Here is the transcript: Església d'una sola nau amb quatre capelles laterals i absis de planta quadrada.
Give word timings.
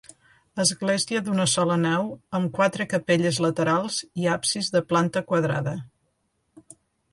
Església 0.61 1.19
d'una 1.27 1.45
sola 1.51 1.75
nau 1.81 2.09
amb 2.39 2.49
quatre 2.57 2.87
capelles 2.95 3.39
laterals 3.47 4.01
i 4.23 4.27
absis 4.39 4.73
de 4.79 4.85
planta 4.95 5.27
quadrada. 5.31 5.79